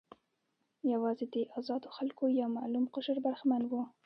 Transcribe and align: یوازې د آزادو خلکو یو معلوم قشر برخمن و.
یوازې 0.93 1.25
د 1.35 1.35
آزادو 1.59 1.87
خلکو 1.97 2.23
یو 2.39 2.49
معلوم 2.57 2.85
قشر 2.95 3.17
برخمن 3.25 3.61
و. 3.67 3.71